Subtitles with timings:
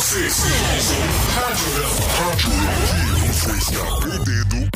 [0.00, 0.16] Você
[1.34, 1.66] Rádio
[2.16, 2.50] Rádio
[3.28, 4.70] você está perdendo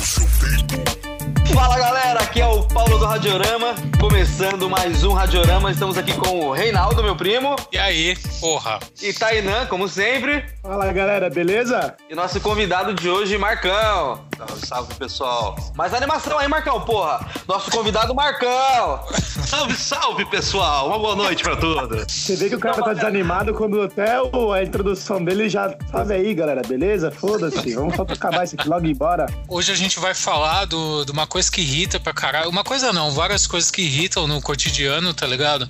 [0.00, 1.13] o seu tempo.
[1.54, 5.70] Fala galera, aqui é o Paulo do Radiorama, começando mais um Radiorama.
[5.70, 7.56] Estamos aqui com o Reinaldo, meu primo.
[7.72, 8.78] E aí, porra?
[9.00, 10.44] E Tainan, como sempre.
[10.62, 11.96] Fala galera, beleza?
[12.10, 14.24] E nosso convidado de hoje, Marcão.
[14.36, 15.56] Salve, salve pessoal.
[15.74, 17.26] Mais animação aí, Marcão, porra.
[17.46, 19.00] Nosso convidado, Marcão.
[19.46, 20.88] salve, salve pessoal.
[20.88, 22.12] Uma boa noite pra todos.
[22.12, 25.74] Você vê que o cara tá desanimado quando até a introdução dele já.
[25.90, 27.10] Sabe aí, galera, beleza?
[27.10, 29.26] Foda-se, vamos só acabar isso aqui logo e embora.
[29.48, 32.50] Hoje a gente vai falar do, de uma coisa que irrita pra caralho.
[32.50, 35.68] Uma coisa não, várias coisas que irritam no cotidiano, tá ligado?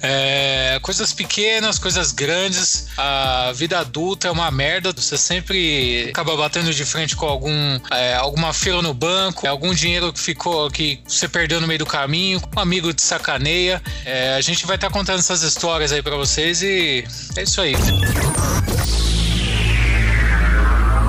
[0.00, 2.88] É, coisas pequenas, coisas grandes.
[2.96, 4.92] A vida adulta é uma merda.
[4.96, 10.12] Você sempre acaba batendo de frente com algum, é, alguma fila no banco, algum dinheiro
[10.12, 13.82] que ficou que você perdeu no meio do caminho, um amigo de sacaneia.
[14.04, 17.04] É, a gente vai estar tá contando essas histórias aí para vocês e
[17.36, 17.74] é isso aí.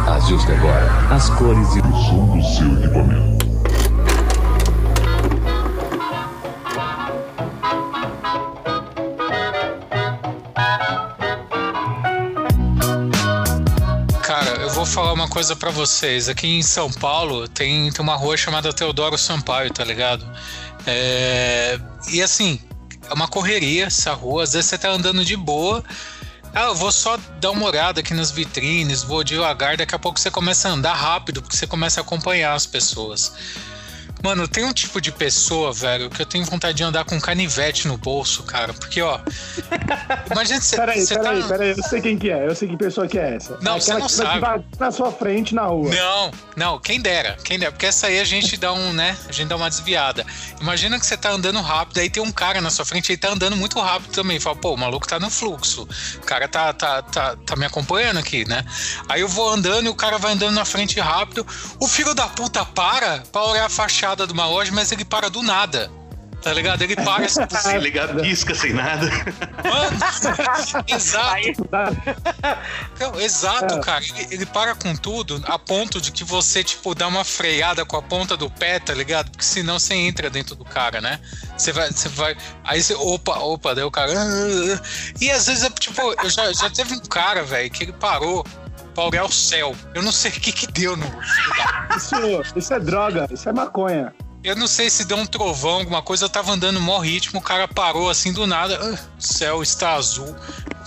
[0.07, 2.77] Ajuste agora as cores e o som do seu
[15.38, 16.27] coisa para vocês.
[16.27, 20.25] Aqui em São Paulo tem, tem uma rua chamada Teodoro Sampaio, tá ligado?
[20.88, 21.79] É,
[22.11, 22.59] e assim,
[23.07, 24.41] é uma correria essa rua.
[24.41, 25.83] Às vezes você tá andando de boa.
[26.55, 29.77] Ah, eu vou só dar uma olhada aqui nas vitrines, vou devagar.
[29.77, 33.31] Daqui a pouco você começa a andar rápido, porque você começa a acompanhar as pessoas.
[34.23, 37.87] Mano, tem um tipo de pessoa, velho, que eu tenho vontade de andar com canivete
[37.87, 38.73] no bolso, cara.
[38.73, 39.19] Porque, ó.
[40.31, 40.75] Imagina você.
[40.75, 41.47] Peraí, peraí, tá...
[41.47, 41.69] peraí.
[41.69, 42.47] Eu sei quem que é.
[42.47, 43.57] Eu sei que pessoa que é essa.
[43.61, 44.39] Não, é você não sabe.
[44.39, 45.89] Vai na sua frente na rua.
[45.93, 47.38] Não, não, quem dera.
[47.43, 47.71] Quem dera.
[47.71, 49.17] Porque essa aí a gente dá um, né?
[49.27, 50.25] A gente dá uma desviada.
[50.59, 53.29] Imagina que você tá andando rápido, aí tem um cara na sua frente, ele tá
[53.29, 54.39] andando muito rápido também.
[54.39, 55.88] Fala, pô, o maluco tá no fluxo.
[56.15, 58.63] O cara tá, tá, tá, tá me acompanhando aqui, né?
[59.07, 61.45] Aí eu vou andando e o cara vai andando na frente rápido.
[61.79, 63.69] O filho da puta para pra olhar a
[64.07, 65.91] fachada de uma loja, mas ele para do nada.
[66.41, 66.84] Tá ligado?
[66.84, 69.09] Ele para assim, sem ligar pisca, sem nada.
[69.63, 69.97] Mano,
[70.88, 71.68] exato.
[73.00, 73.79] Não, exato, é.
[73.79, 74.06] cara.
[74.06, 77.97] Ele, ele, para com tudo a ponto de que você, tipo, dá uma freada com
[77.97, 79.31] a ponta do pé, tá ligado?
[79.31, 81.19] Porque senão você entra dentro do cara, né?
[81.57, 82.38] Você vai, você vai.
[82.63, 84.13] Aí você, opa, opa, daí o cara.
[85.19, 88.45] E às vezes, é, tipo, eu já, já teve um cara, velho, que ele parou
[88.97, 89.75] pra olhar o céu.
[89.94, 91.06] Eu não sei o que que deu no.
[91.96, 92.16] Isso,
[92.56, 94.13] isso é droga, isso é maconha.
[94.44, 96.25] Eu não sei se deu um trovão, alguma coisa.
[96.25, 98.78] Eu tava andando maior ritmo, o cara parou assim do nada.
[98.80, 100.36] Ah, o céu está azul.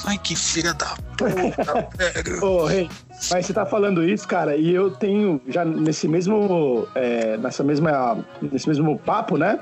[0.04, 2.44] Ai, que filha da puta, velho.
[2.44, 2.88] Ô, rei,
[3.28, 6.86] mas você tá falando isso, cara, e eu tenho já nesse mesmo.
[6.94, 8.24] É, nessa mesma.
[8.40, 9.58] Nesse mesmo papo, né?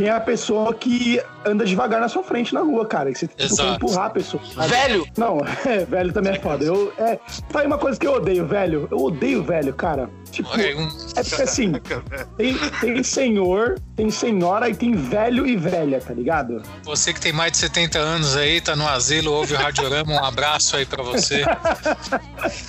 [0.00, 3.12] Tem a pessoa que anda devagar na sua frente na rua, cara.
[3.12, 4.42] Que você tipo, quer empurrar a pessoa.
[4.66, 5.06] Velho!
[5.14, 6.64] Não, é, velho também é foda.
[6.64, 7.18] Eu, é,
[7.52, 8.88] tá aí uma coisa que eu odeio, velho.
[8.90, 10.08] Eu odeio velho, cara.
[10.30, 11.72] Tipo, é porque assim,
[12.36, 16.62] tem, tem senhor, tem senhora e tem velho e velha, tá ligado?
[16.84, 20.24] Você que tem mais de 70 anos aí, tá no asilo, ouve o Radiorama, um
[20.24, 21.44] abraço aí pra você.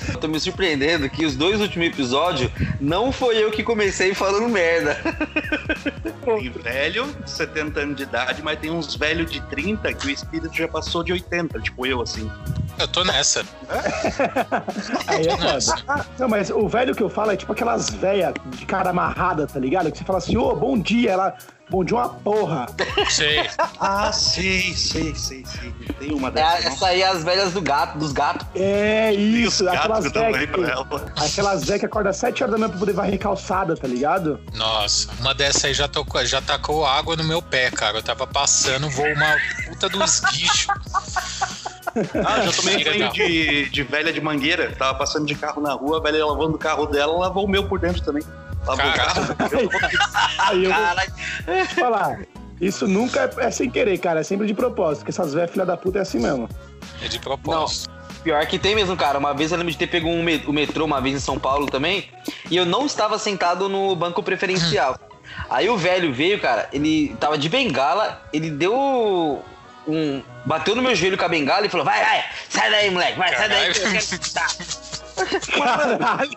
[0.10, 4.50] Eu tô me surpreendendo que os dois últimos episódios não foi eu que comecei falando
[4.50, 4.98] merda.
[6.26, 10.56] Tem velho, 70 anos de idade, mas tem uns velhos de 30 que o espírito
[10.56, 12.30] já passou de 80, tipo eu, assim.
[12.81, 13.46] Eu tô nessa.
[15.06, 16.06] Aí é foda.
[16.18, 19.59] Não, mas o velho que eu falo é tipo aquelas velhas de cara amarrada, tá
[19.59, 19.92] ligado?
[19.92, 21.36] Que você fala assim, ô, oh, bom dia, ela.
[21.69, 22.66] Bom dia, uma porra.
[23.09, 23.47] Sei.
[23.80, 25.72] ah, sei, sei, sei, sei.
[26.00, 26.66] Tem uma dessas.
[26.66, 28.46] É, essa aí é as velhas do gato, dos gatos.
[28.56, 30.50] É isso, aquelas velhas.
[30.50, 33.88] Que, aquelas velhas que acordam às 7 horas da manhã pra poder varrer calçada, tá
[33.88, 34.42] ligado?
[34.53, 38.00] Nossa, uma dessas aí já, tocou, já tacou água no meu pé, cara.
[38.00, 39.38] Eu tava passando, vou uma
[39.69, 40.68] puta do esguicho.
[42.25, 44.72] Ah, já tomei banho de, de velha de mangueira.
[44.75, 47.68] Tava passando de carro na rua, a velha lavando o carro dela, lavou o meu
[47.68, 48.24] por dentro também.
[48.66, 49.35] Lavou o carro.
[50.40, 52.19] Aí eu vou falar.
[52.62, 54.19] Isso nunca é, é, sem querer, cara.
[54.19, 55.00] É sempre de propósito.
[55.00, 56.47] Porque essas velhas filha da puta é assim mesmo.
[57.03, 57.90] É de propósito.
[57.90, 58.01] Não.
[58.24, 59.18] Pior que tem mesmo, cara.
[59.18, 61.66] Uma vez eu lembro de ter pego um o metrô uma vez em São Paulo
[61.66, 62.07] também.
[62.51, 64.95] E eu não estava sentado no banco preferencial.
[65.50, 69.42] Aí o velho veio, cara, ele tava de bengala, ele deu
[69.92, 70.24] um.
[70.46, 73.36] Bateu no meu joelho com a bengala e falou: Vai, vai, sai daí, moleque, vai,
[73.36, 74.02] sai daí que eu quero
[75.52, 76.32] Caralho.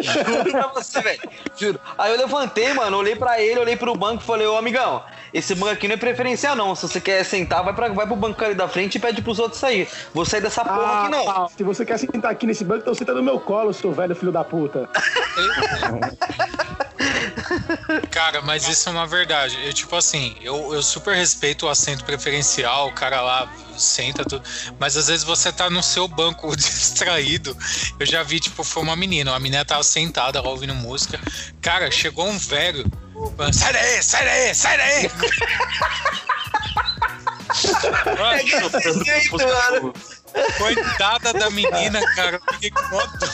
[0.00, 1.20] Juro pra você, velho.
[1.56, 1.80] Juro.
[1.98, 5.02] Aí eu levantei, mano, olhei pra ele, olhei pro banco e falei, ô amigão,
[5.32, 6.74] esse banco aqui não é preferencial, não.
[6.74, 9.38] Se você quer sentar, vai, pra, vai pro banco ali da frente e pede pros
[9.38, 9.88] outros sair.
[10.12, 11.30] Vou sair dessa porra ah, aqui, não.
[11.30, 14.16] Ah, se você quer sentar aqui nesse banco, então senta no meu colo, seu velho
[14.16, 14.88] filho da puta.
[18.10, 19.58] Cara, mas isso é uma verdade.
[19.64, 24.42] Eu, tipo assim, eu, eu super respeito o assento preferencial, o cara lá senta tudo.
[24.78, 27.56] Mas às vezes você tá no seu banco distraído.
[27.98, 29.32] Eu já vi, tipo, foi uma menina.
[29.32, 31.20] Uma menina tava sentada lá ouvindo música.
[31.60, 32.84] Cara, chegou um velho.
[33.52, 35.10] Sai daí, sai daí, sai daí!
[39.06, 39.28] É
[39.80, 39.94] mano.
[40.58, 42.40] Coitada da menina, cara.
[42.44, 43.26] Eu fiquei com moto.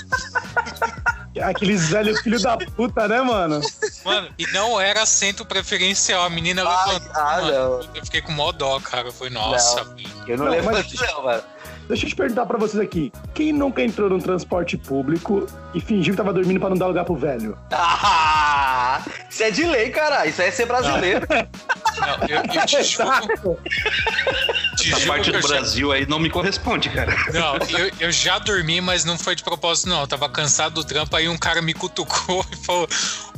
[1.42, 3.60] Aqueles velhos filhos da puta, né, mano?
[4.04, 6.24] Mano, e não era assento preferencial.
[6.24, 7.12] A menina Ah, levantou.
[7.14, 7.52] ah, mano.
[7.52, 7.80] não.
[7.94, 9.12] Eu fiquei com mó dó, cara.
[9.12, 9.86] Foi, nossa.
[10.26, 11.42] Eu não, Não, levanto, mas- não, mano.
[11.88, 13.12] Deixa eu te perguntar pra vocês aqui.
[13.34, 17.04] Quem nunca entrou num transporte público e fingiu que tava dormindo pra não dar lugar
[17.04, 17.58] pro velho?
[17.72, 20.24] Ah, isso é de lei, cara.
[20.26, 21.26] Isso aí é ser brasileiro.
[21.28, 23.58] Não, eu, eu te juro.
[24.80, 27.14] te Essa parte do eu já- Brasil aí não me corresponde, cara.
[27.32, 30.00] Não, eu, eu já dormi, mas não foi de propósito, não.
[30.00, 32.88] Eu tava cansado do trampo, aí um cara me cutucou e falou: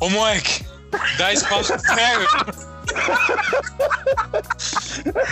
[0.00, 0.64] Ô moleque,
[1.18, 2.71] dá espaço velho.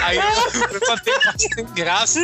[0.02, 2.18] Aí eu levantei sem graça.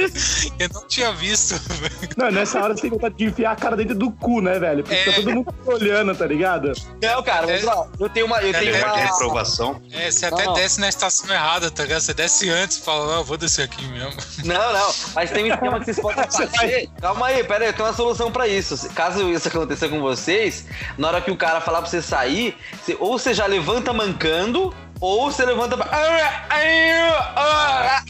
[0.58, 1.54] Eu não tinha visto.
[1.74, 1.94] velho.
[2.16, 4.82] Não, nessa hora você tem vontade de enfiar a cara dentro do cu, né, velho?
[4.82, 5.04] Porque É.
[5.04, 6.72] tá todo mundo olhando, tá ligado?
[7.02, 8.42] Não, cara, mas ó, eu tenho uma.
[8.42, 8.96] Eu tenho É, uma.
[8.96, 9.80] reprovação.
[9.92, 10.54] É, você até Não, não.
[10.54, 12.00] desce na estação errada, tá ligado?
[12.00, 14.12] Você desce antes e fala: Não, eu vou descer aqui mesmo.
[14.44, 14.94] Não, não.
[15.14, 16.88] Mas tem um esquema que vocês podem fazer.
[17.00, 18.88] Calma aí, pera aí, eu tenho uma solução pra isso.
[18.94, 20.64] Caso isso aconteça com vocês,
[20.98, 24.74] na hora que o cara falar pra você sair, você- ou você já levanta mancando,
[25.00, 25.76] ou você levanta.
[25.76, 28.02] pra- Ah, ah, ah.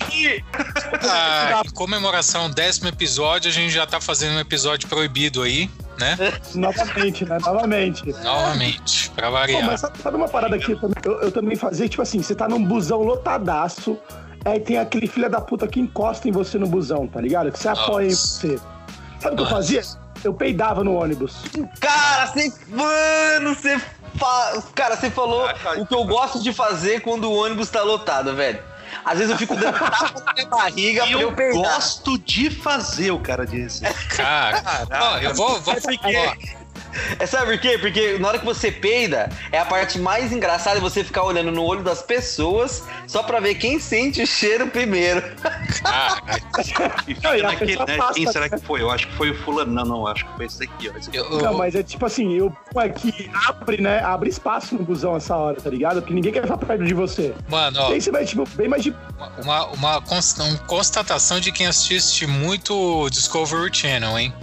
[1.02, 5.70] Ah, em comemoração ao décimo episódio, a gente já tá fazendo um episódio proibido aí,
[5.98, 6.16] né?
[6.54, 7.38] Novamente, né?
[7.40, 8.06] Novamente.
[8.22, 9.66] Novamente, pra Pô, variar.
[9.66, 11.88] mas sabe, uma parada que eu, também- eu- eu também fazia?
[11.88, 13.98] Tipo assim, você tá num busão lotadaço,
[14.44, 17.50] aí tem aquele filho da puta que encosta em você no busão, tá ligado?
[17.52, 18.26] Que você apoia em Nossa.
[18.48, 18.58] você.
[19.20, 19.50] Sabe o que eu Nossa.
[19.56, 19.82] fazia?
[20.24, 21.36] Eu peidava no ônibus.
[21.80, 22.52] Cara, você.
[22.68, 23.80] Mano, você.
[24.18, 24.62] Fa...
[24.74, 25.80] Cara, você falou Ah, cara.
[25.80, 28.62] o que eu gosto de fazer quando o ônibus tá lotado, velho.
[29.04, 31.62] Às vezes eu fico dando tapa na minha barriga pra eu Eu peidar.
[31.62, 33.82] gosto de fazer, o cara disse.
[34.16, 35.60] Cara, ó, eu vou.
[35.60, 36.34] vou ó,
[37.18, 37.78] É, sabe por quê?
[37.78, 41.50] Porque na hora que você peida, é a parte mais engraçada é você ficar olhando
[41.52, 45.22] no olho das pessoas só pra ver quem sente o cheiro primeiro.
[45.82, 46.20] cara,
[47.06, 47.96] E Não, e fica a naquele, né?
[47.96, 48.56] passa, Quem será né?
[48.58, 48.80] que foi?
[48.82, 49.72] Eu acho que foi o fulano.
[49.72, 50.98] Não, não, acho que foi esse daqui, ó.
[50.98, 51.18] Esse aqui.
[51.18, 54.00] eu, Não, mas é tipo assim, eu ponho aqui, abre, né?
[54.00, 56.00] Abre espaço no busão essa hora, tá ligado?
[56.00, 57.34] Porque ninguém quer ficar perto de você.
[57.48, 58.94] mano, E ó, aí você vai, tipo, bem mais de.
[59.42, 64.34] uma, uma const- uma constatação de quem assiste muito Discovery Channel, hein?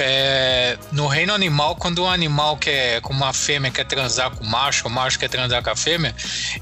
[0.00, 4.46] É, no reino animal, quando um animal quer, como uma fêmea quer transar com o
[4.46, 6.14] macho, o macho quer transar com a fêmea,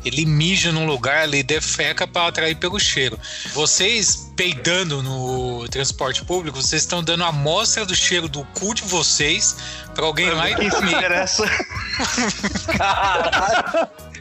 [0.03, 3.21] ele mija num lugar, ele defeca para atrair pelo cheiro.
[3.53, 9.55] Vocês peidando no transporte público, vocês estão dando amostra do cheiro do cu de vocês
[9.95, 10.93] para alguém lá e se comer.
[10.93, 11.45] interessa?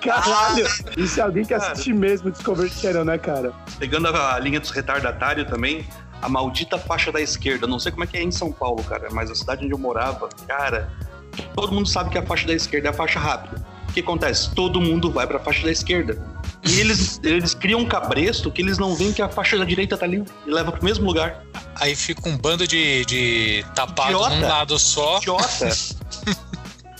[0.00, 0.66] Caralho!
[0.96, 3.52] Isso é alguém que assiste mesmo Discovery Channel, né, cara?
[3.78, 5.86] Pegando a, a linha dos retardatários também,
[6.22, 7.66] a maldita faixa da esquerda.
[7.66, 9.78] Não sei como é que é em São Paulo, cara, mas a cidade onde eu
[9.78, 10.90] morava, cara,
[11.54, 13.64] todo mundo sabe que a faixa da esquerda é a faixa rápida.
[13.88, 14.54] O que acontece?
[14.54, 16.20] Todo mundo vai pra faixa da esquerda.
[16.64, 19.96] E eles, eles criam um cabresto que eles não veem que a faixa da direita
[19.96, 21.42] tá ali e leva pro mesmo lugar.
[21.76, 24.34] Aí fica um bando de, de tapados Idiota.
[24.36, 25.18] num lado só.
[25.18, 25.68] Idiota!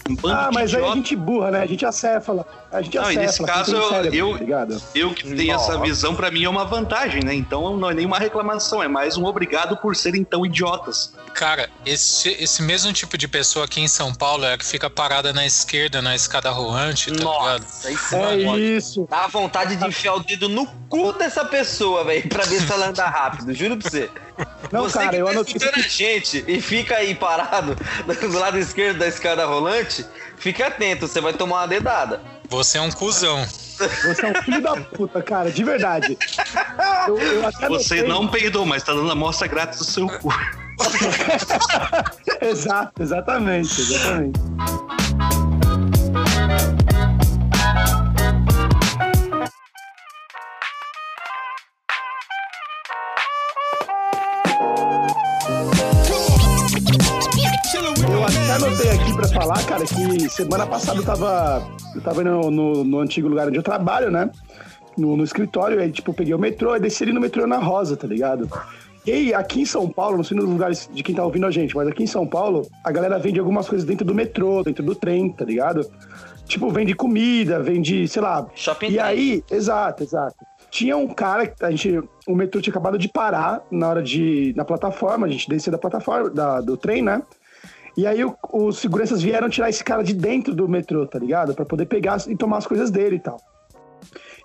[0.09, 0.97] Um bando Ah, de mas aí a idiota.
[0.99, 1.63] gente burra, né?
[1.63, 2.47] A gente acéfala.
[2.77, 3.27] A gente Não, e acéfala.
[3.27, 4.83] nesse quem caso, cérebro, eu- Tá ligado?
[4.95, 5.79] Eu que tenho essa Nossa.
[5.81, 7.35] visão, pra mim é uma vantagem, né?
[7.35, 11.13] Então não é nenhuma reclamação, é mais um obrigado por serem tão idiotas.
[11.35, 14.89] Cara, esse, esse mesmo tipo de pessoa aqui em São Paulo é a que fica
[14.89, 17.63] parada na esquerda na escada rolante, tá ligado?
[17.63, 19.07] Nossa, isso É mano, isso.
[19.11, 22.89] Dá vontade de enfiar o dedo no cu dessa pessoa, velho, pra ver se ela
[22.89, 24.11] anda rápido, juro pra você.
[24.71, 27.75] Não, você cara, que eu tá escutando a gente e fica aí parado
[28.21, 30.05] do lado esquerdo da escada rolante,
[30.39, 32.21] fica atento, você vai tomar uma dedada.
[32.49, 33.45] Você é um cuzão.
[33.47, 36.17] Você é um filho da puta, cara, de verdade.
[37.09, 40.29] Eu, eu até Você anotei- não peidou, mas tá dando amostra grátis do seu cu.
[42.41, 44.39] Exato, exatamente, exatamente.
[59.47, 61.63] Falar, cara, que semana passada eu tava,
[61.95, 64.29] eu tava no, no, no antigo lugar onde eu trabalho, né?
[64.99, 67.97] No, no escritório, aí, tipo, peguei o metrô, aí desci ali no metrô na Rosa,
[67.97, 68.51] tá ligado?
[69.07, 71.51] E aí, aqui em São Paulo, não sei nos lugares de quem tá ouvindo a
[71.53, 74.85] gente, mas aqui em São Paulo, a galera vende algumas coisas dentro do metrô, dentro
[74.85, 75.89] do trem, tá ligado?
[76.47, 78.49] Tipo, vende comida, vende, sei lá.
[78.53, 80.35] Shopping E aí, exato, exato.
[80.73, 82.03] Tinha um cara que a gente.
[82.27, 84.53] O metrô tinha acabado de parar na hora de.
[84.57, 87.23] na plataforma, a gente descia da plataforma, da, do trem, né?
[87.97, 91.55] E aí o- os seguranças vieram tirar esse cara de dentro do metrô, tá ligado?
[91.55, 93.41] Pra poder pegar e tomar as coisas dele e tal.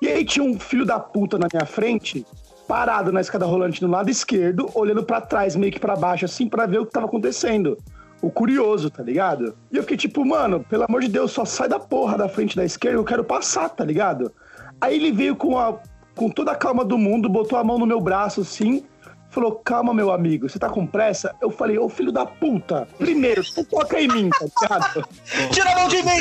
[0.01, 2.25] E aí tinha um filho da puta na minha frente,
[2.67, 6.47] parado na escada rolante no lado esquerdo, olhando pra trás, meio que pra baixo, assim,
[6.47, 7.77] pra ver o que tava acontecendo.
[8.21, 9.55] O curioso, tá ligado?
[9.71, 12.55] E eu fiquei tipo, mano, pelo amor de Deus, só sai da porra da frente
[12.55, 14.31] da esquerda, eu quero passar, tá ligado?
[14.79, 15.77] Aí ele veio com, a,
[16.15, 18.83] com toda a calma do mundo, botou a mão no meu braço, assim,
[19.31, 21.33] falou, calma, meu amigo, você tá com pressa?
[21.41, 25.07] Eu falei, ô filho da puta, primeiro, tu toca em mim, tá ligado?
[25.51, 26.11] Tira a mão de mim!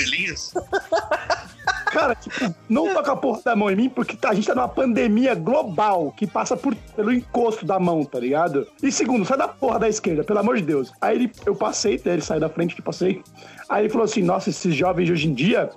[1.87, 4.55] Cara, tipo, não toca a porra da mão em mim, porque tá- a gente tá
[4.55, 8.67] numa pandemia global que passa por, pelo encosto da mão, tá ligado?
[8.81, 10.93] E segundo, sai da porra da esquerda, pelo amor de Deus.
[11.01, 13.23] Aí ele, eu passei, né, ele saiu da frente, que passei.
[13.69, 15.69] Aí ele falou assim: nossa, esses jovens de hoje em dia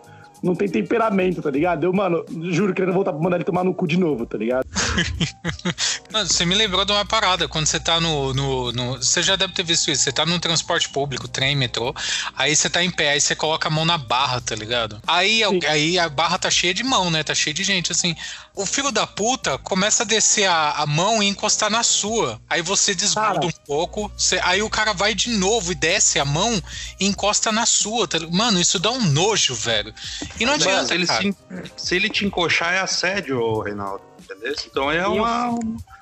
[0.43, 1.85] não tem temperamento, tá ligado?
[1.85, 4.65] Eu, mano, juro, querendo voltar pra mandar ele tomar no cu de novo, tá ligado?
[6.12, 9.35] Mano, você me lembrou de uma parada, quando você tá no, no, no- Você já
[9.35, 10.03] deve ter visto isso.
[10.03, 11.93] Você tá num transporte público, trem, metrô.
[12.38, 15.00] Aí você tá em pé, aí você coloca a mão na barra, tá ligado?
[15.07, 15.59] Aí, Sim.
[15.67, 17.23] aí a barra tá cheia de mão, né?
[17.23, 18.15] Tá cheia de gente, assim.
[18.55, 22.39] O filho da puta começa a descer a, a mão e encostar na sua.
[22.48, 23.45] Aí você desgruda Cara.
[23.48, 24.12] um pouco.
[24.15, 26.62] você- aí o cara vai de novo e desce a mão
[27.00, 28.07] e encosta na sua.
[28.07, 28.19] tá?
[28.31, 29.91] Mano, isso dá um nojo, velho.
[30.39, 31.24] E não Mas adianta, se ele, cara.
[31.24, 31.36] se,
[31.77, 34.03] se ele te encoxar, é assédio, Reinaldo.
[34.35, 34.55] Entendeu?
[34.65, 35.49] Então é uma,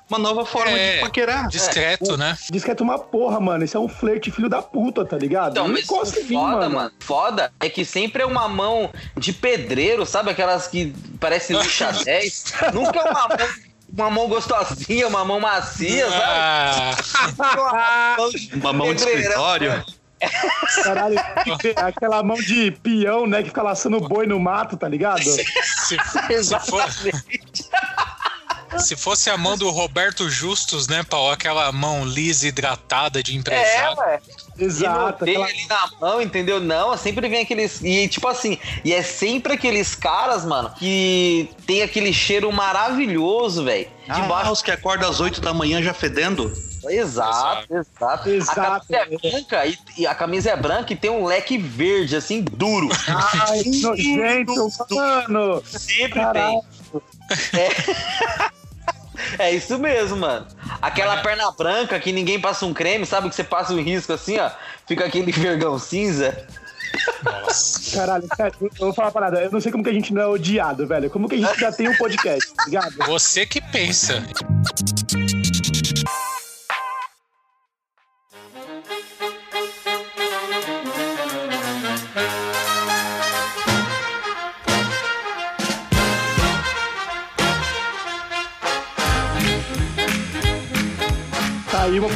[0.08, 0.94] uma nova forma É.
[0.96, 1.48] de paquerar.
[1.48, 2.36] Discreto, né?
[2.50, 3.64] Diz que é tomar porra, mano.
[3.64, 5.52] Isso é um flerte filho da puta, tá ligado?
[5.52, 6.74] Então, mas foda, mano.
[6.74, 6.92] mano.
[7.00, 10.30] Foda é que sempre é uma mão de pedreiro, sabe?
[10.30, 12.44] Aquelas que parecem lixa 10.
[12.72, 13.48] Nunca é uma mão,
[13.92, 16.22] uma mão gostosinha, uma mão macia, sabe?
[16.24, 19.20] Ah, Uma mão de Uma mão de pedreirão.
[19.30, 19.84] escritório.
[20.84, 21.16] Caralho,
[21.76, 25.20] aquela mão de peão, né, que fica laçando boi no mato, tá ligado?
[25.24, 25.44] se,
[25.88, 27.68] se for- Exatamente.
[28.78, 31.30] Se fosse a mão do Roberto Justus, né, Paulo?
[31.30, 33.98] Aquela mão lisa, hidratada de É, empresário.
[33.98, 34.20] ué.
[34.58, 34.98] E Exato.
[34.98, 36.60] não tem aquela- ali na mão, entendeu?
[36.60, 37.80] Não, sempre vem aqueles.
[37.82, 43.88] E tipo assim, e é sempre aqueles caras, mano, que tem aquele cheiro maravilhoso, velho.
[44.08, 44.50] Ah, Debaixo.
[44.52, 46.52] os que acordam às 8 da manhã já fedendo.
[46.84, 48.28] Exato, exato.
[48.28, 49.30] Exato, A camisa é é.
[49.30, 52.88] branca e, e a camisa é branca e tem um leque verde, assim, duro.
[53.06, 55.62] Ai, que nojento, mano.
[55.64, 56.60] Sempre Caralho.
[56.92, 57.60] tem.
[57.60, 58.52] É.
[59.38, 60.46] É isso mesmo, mano.
[60.80, 63.28] Aquela perna branca que ninguém passa um creme, sabe?
[63.28, 64.50] Que você passa um risco assim, ó.
[64.86, 66.46] Fica aquele vergão cinza.
[67.22, 67.96] Nossa.
[67.96, 69.40] Caralho, sério, eu vou falar uma parada.
[69.40, 71.08] Eu não sei como que a gente não é odiado, velho.
[71.10, 72.94] Como que a gente já tem um podcast, tá ligado?
[73.06, 74.22] Você que pensa.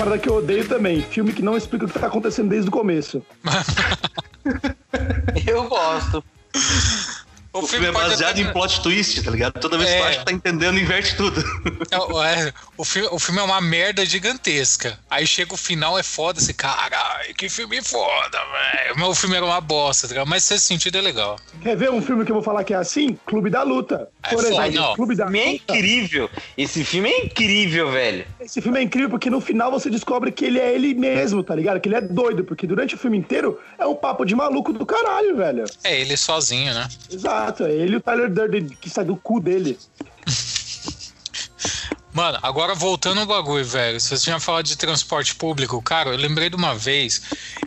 [0.07, 1.03] Parada que eu odeio também.
[1.03, 3.21] Filme que não explica o que tá acontecendo desde o começo.
[5.45, 6.23] Eu gosto.
[7.59, 9.59] O filme é baseado até- em plot twist, tá ligado?
[9.61, 10.09] Toda vez que tu É.
[10.09, 11.41] acha que tá entendendo, inverte tudo.
[11.91, 14.99] É, é, o, filme, o filme é uma merda gigantesca.
[15.11, 18.95] Aí chega o final, é foda, assim, caralho, que filme foda, velho.
[18.97, 20.27] Mas o filme era uma bosta, tá ligado?
[20.29, 21.37] mas esse sentido é legal.
[21.63, 23.19] Quer ver um filme que eu vou falar que é assim?
[23.27, 24.09] Clube da Luta.
[24.23, 24.95] É Por foda, exemplo, não.
[24.95, 25.63] Clube Esse da filme é Luta.
[25.77, 26.31] incrível.
[26.59, 28.27] Esse filme é incrível, velho.
[28.41, 31.55] Esse filme é incrível porque no final você descobre que ele é ele mesmo, tá
[31.55, 31.81] ligado?
[31.81, 34.85] Que ele é doido, porque durante o filme inteiro é um papo de maluco do
[34.85, 35.65] caralho, velho.
[35.85, 36.89] É ele sozinho, né?
[37.11, 39.79] Exato, é ele e o Tyler Durden que sai do cu dele.
[42.13, 44.01] Mano, agora voltando ao bagulho, velho.
[44.01, 47.21] Você tinha falado de transporte público, cara, eu lembrei de uma vez.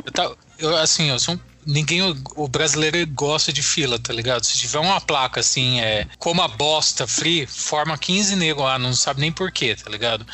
[0.04, 4.44] Eu tava, eu, assim, eu sou um- Ninguém, o- brasileiro gosta de fila, tá ligado?
[4.44, 8.94] Se tiver uma placa assim, é como a bosta free, forma 15 negros lá, não
[8.94, 10.26] sabe nem porquê, tá ligado?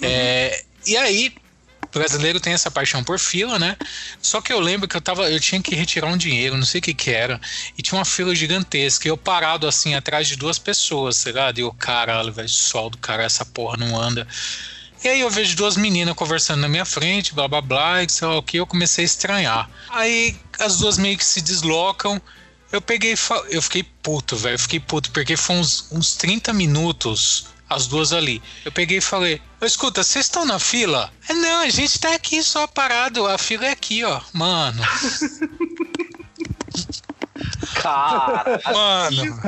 [0.00, 1.34] É, e aí,
[1.96, 3.76] o brasileiro tem essa paixão por fila, né?
[4.20, 6.78] Só que eu lembro que eu tava, eu tinha que retirar um dinheiro, não sei
[6.78, 7.40] o que que era,
[7.76, 11.58] e tinha uma fila gigantesca, e eu parado assim atrás de duas pessoas, ligado?
[11.58, 14.26] E o caralho, velho, sol do cara, essa porra não anda.
[15.02, 18.26] E aí eu vejo duas meninas conversando na minha frente, blá blá blá, e sei
[18.28, 19.70] lá o que, eu comecei a estranhar.
[19.90, 22.20] Aí as duas meio que se deslocam.
[22.72, 23.14] Eu peguei,
[23.48, 28.42] eu fiquei puto, velho, fiquei puto, porque foi uns, uns 30 minutos as duas ali.
[28.64, 31.12] Eu peguei e falei: "Ô, escuta, vocês estão na fila?
[31.28, 34.20] "É, não, a gente tá aqui só parado, a fila é aqui, ó.
[34.32, 34.82] Mano,
[37.74, 39.38] Cara, mano.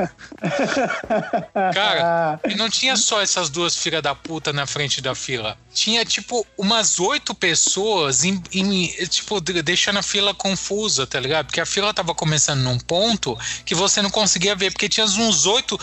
[1.75, 5.57] Cara, Ah, E não tinha só essas duas filhas da puta na frente da fila.
[5.73, 11.47] Tinha, tipo, umas oito pessoas em, em- tipo, de- deixando a fila confusa, tá ligado?
[11.47, 15.47] Porque a fila tava começando num ponto que você não conseguia ver, porque tinha uns
[15.47, 15.79] oito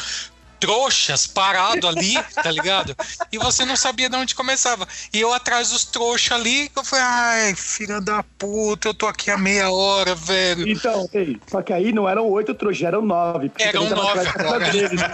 [0.60, 2.96] trouxas parado ali, tá ligado?
[3.32, 4.88] E você não sabia de onde começava.
[5.14, 9.32] E eu atrás dos trouxas ali, eu falei, ai, filha da puta, eu tô aqui
[9.32, 10.68] há meia hora, velho.
[10.68, 13.52] Então, ei, só que aí não eram oito trouxas, eram nove.
[13.60, 14.72] Eram nove agora.
[14.72, 15.02] deles?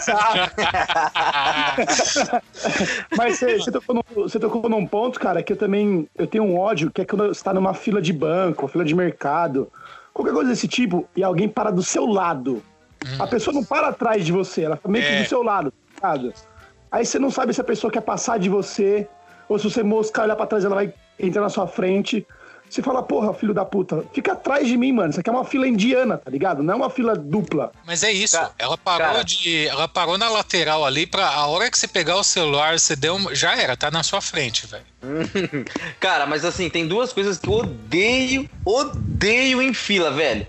[3.17, 6.43] Mas você, você tocou num, você tocou num ponto, cara, que eu também eu tenho
[6.43, 9.71] um ódio, que é quando você tá numa fila de banco, fila de mercado,
[10.13, 12.63] qualquer coisa desse tipo, e alguém para do seu lado.
[13.19, 15.23] A pessoa não para atrás de você, ela fica meio que É.
[15.23, 16.33] do seu lado, tá ligado?
[16.91, 19.07] Aí você não sabe se a pessoa quer passar de você,
[19.47, 22.25] ou se você moscar, olhar pra trás, ela vai entrar na sua frente.
[22.69, 25.09] Você fala, porra, filho da puta, fica atrás de mim, mano.
[25.09, 26.63] Isso aqui é uma fila indiana, tá ligado?
[26.63, 27.71] Não é uma fila dupla.
[27.85, 29.23] Mas é isso, Cara, ela parou cara.
[29.23, 29.67] de.
[29.67, 33.15] Ela parou na lateral ali pra a hora que você pegar o celular, você deu.
[33.15, 34.85] um- Já era, tá na sua frente, velho.
[35.99, 40.45] Cara, mas assim, tem duas coisas que eu odeio, odeio em fila, velho.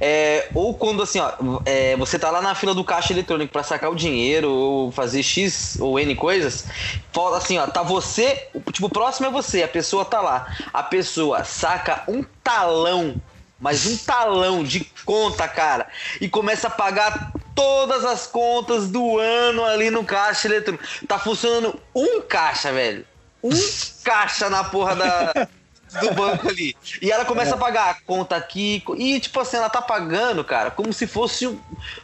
[0.00, 1.32] É, ou quando assim, ó,
[1.64, 5.22] é, você tá lá na fila do caixa eletrônico pra sacar o dinheiro ou fazer
[5.22, 6.66] X ou N coisas,
[7.12, 10.52] falta assim, ó, tá você, tipo, o próximo é você, a pessoa tá lá.
[10.72, 13.16] A pessoa saca um talão,
[13.58, 15.86] mas um talão de conta, cara,
[16.20, 20.84] e começa a pagar todas as contas do ano ali no caixa eletrônico.
[21.06, 23.06] Tá funcionando um caixa, velho
[23.44, 25.48] um caixa na porra da,
[26.00, 26.74] do banco ali.
[27.00, 28.82] E ela começa a pagar a conta aqui.
[28.96, 31.58] E, tipo assim, ela tá pagando, cara, como se fosse um-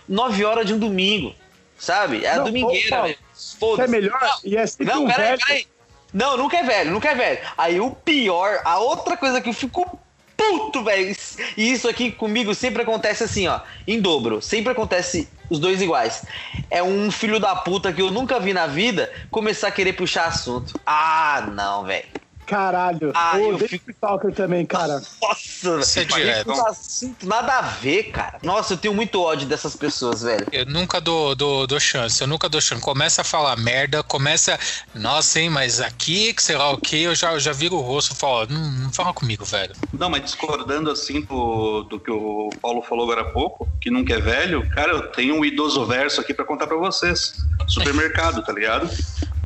[0.08, 1.34] nove horas de um domingo.
[1.78, 2.24] Sabe?
[2.26, 3.18] É a Não, domingueira, velho.
[3.34, 5.40] Isso é melhor e é sempre Não, um peraí, velho.
[5.46, 5.66] peraí.
[6.12, 7.38] Não, nunca é velho, nunca é velho.
[7.56, 9.98] Aí o pior, a outra coisa que eu fico
[10.36, 11.16] puto, velho.
[11.56, 14.42] E isso aqui comigo sempre acontece assim, ó, em dobro.
[14.42, 16.24] Sempre acontece os dois iguais.
[16.70, 20.26] É um filho da puta que eu nunca vi na vida começar a querer puxar
[20.26, 20.80] assunto.
[20.86, 22.06] Ah, não, velho.
[22.50, 23.12] Caralho.
[23.14, 25.00] Ah, Ô, eu fico- o Stalker também, cara.
[25.22, 26.50] Nossa, Isso é direto.
[26.50, 28.40] Um assunto nada a ver, cara.
[28.42, 30.44] Nossa, eu tenho muito ódio dessas pessoas, velho.
[30.50, 32.82] Eu nunca dou, dou, dou chance, eu nunca dou chance.
[32.82, 34.58] Começa a falar merda, começa.
[34.92, 37.80] Nossa, hein, mas aqui, que sei lá o que, eu já, eu já viro o
[37.80, 39.72] rosto e falo, não, não fala comigo, velho.
[39.92, 44.14] Não, mas discordando assim do, do que o Paulo falou agora há pouco, que nunca
[44.14, 47.46] é velho, cara, eu tenho um idoso verso aqui pra contar pra vocês.
[47.68, 48.90] Supermercado, tá ligado?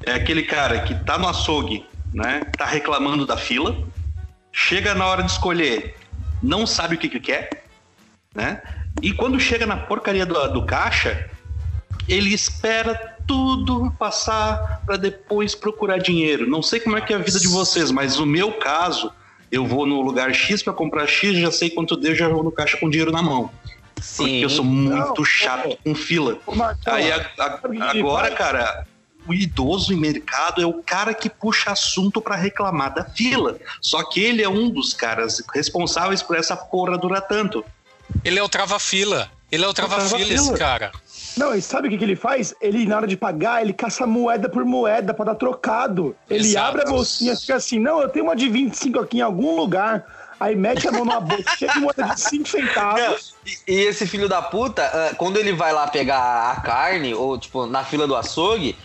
[0.06, 2.42] É aquele cara que tá no açougue, né?
[2.56, 3.76] Tá reclamando da fila,
[4.52, 5.96] chega na hora de escolher,
[6.42, 7.64] não sabe o que que quer,
[8.34, 8.62] né?
[9.02, 11.28] E quando chega na porcaria do, do caixa,
[12.08, 12.94] ele espera
[13.26, 16.48] tudo passar para depois procurar dinheiro.
[16.48, 19.10] Não sei como é que é a vida de vocês, mas no meu caso,
[19.50, 22.52] eu vou no lugar X para comprar X, já sei quanto deu, já vou no
[22.52, 23.50] caixa com dinheiro na mão.
[23.94, 24.42] Porque Sim.
[24.42, 25.78] eu sou muito Não, chato pô.
[25.82, 26.38] com fila.
[26.86, 28.86] Aí a- a- o agora, cara,
[29.26, 33.56] o idoso em mercado é o cara que puxa assunto para reclamar da fila.
[33.80, 37.64] Só que ele é um dos caras responsáveis por essa porra durar tanto.
[38.24, 39.30] Ele é o trava-fila.
[39.50, 40.34] Ele é o trava-fila, trava-fila.
[40.34, 40.92] esse cara.
[41.36, 42.54] Não, e sabe o que, que ele faz?
[42.60, 46.14] Ele, na hora de pagar, ele caça moeda por moeda pra dar trocado.
[46.30, 46.66] Ele Exato.
[46.68, 50.04] abre a bolsinha, fica assim, não, eu tenho uma de 25 aqui em algum lugar.
[50.38, 53.34] Aí mete a mão na bolsa, cheia de moeda de 5 Não, centavos.
[53.46, 57.38] e, e esse filho da puta, ah, quando ele vai lá pegar a carne, ou
[57.38, 58.76] tipo, na fila do açougue,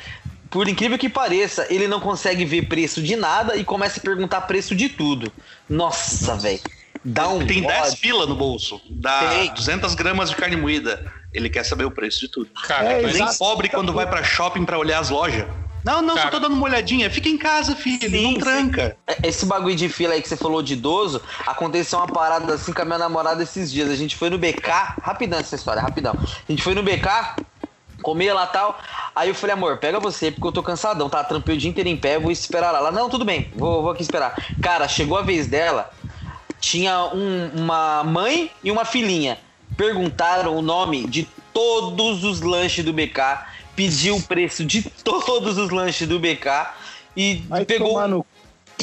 [0.49, 4.41] por incrível que pareça, ele não consegue ver preço de nada e começa a perguntar
[4.41, 5.31] preço de tudo.
[5.69, 6.59] Nossa, velho.
[7.05, 7.97] Dá um Tem 10 ódio.
[7.99, 9.53] pila no bolso, dá Tem.
[9.53, 11.11] 200 gramas de carne moída.
[11.33, 12.49] Ele quer saber o preço de tudo.
[12.67, 15.45] Cara, É, Nem pobre quando vai pra shopping pra olhar as lojas.
[15.85, 16.27] Não, não, Cara.
[16.27, 17.09] só tô dando uma olhadinha.
[17.09, 18.39] Fica em casa, filho, Sim, não sim.
[18.39, 18.97] tranca.
[19.23, 22.81] Esse bagulho de fila aí que você falou de idoso, aconteceu uma parada assim com
[22.81, 23.89] a minha namorada esses dias.
[23.89, 24.67] A gente foi no BK,
[25.01, 26.13] rapidão essa história, rapidão.
[26.21, 27.07] A gente foi no BK,
[28.09, 28.79] comer lá tal.
[29.15, 31.23] Aí eu falei, amor, pega você, porque eu tô cansadão, tá?
[31.23, 32.79] Trampei o dia inteiro em pé, vou esperar lá.
[32.79, 34.35] Ela, não, tudo bem, vou, vou aqui esperar.
[34.61, 35.91] Cara, chegou a vez dela,
[36.59, 39.37] tinha um- uma mãe e uma filhinha.
[39.77, 43.45] Perguntaram o nome de todos os lanches do BK,
[43.75, 46.73] pediu o preço de todos os lanches do BK
[47.15, 48.25] e Vai pegou tomar no...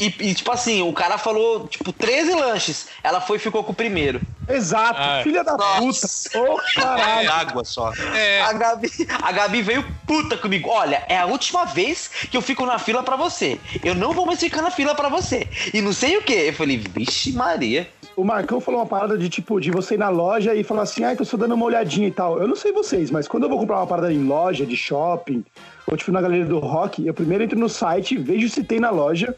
[0.00, 2.86] e, e, tipo assim, o cara falou, tipo, 13 lanches.
[3.02, 4.20] Ela foi e ficou com o primeiro.
[4.48, 5.22] Exato, Ai.
[5.22, 6.30] filha da Nossa.
[6.30, 6.38] puta.
[6.52, 7.32] Ô, É caralho.
[7.32, 7.92] água só.
[8.14, 8.42] é.
[8.42, 8.88] A Gabi,
[9.22, 10.68] a Gabi veio puta comigo.
[10.68, 13.58] Olha, é a última vez que eu fico na fila pra você.
[13.82, 15.48] Eu não vou mais ficar na fila pra você.
[15.74, 16.32] E não sei o que.
[16.32, 17.88] Eu falei, vixe Maria.
[18.14, 21.04] O Marcão falou uma parada de tipo, de você ir na loja e falar assim,
[21.04, 22.40] ai, tô só dando uma olhadinha e tal.
[22.40, 25.44] Eu não sei vocês, mas quando eu vou comprar uma parada em loja, de shopping,
[25.86, 28.88] ou tipo na galeria do rock, eu primeiro entro no site, vejo se tem na
[28.88, 29.36] loja,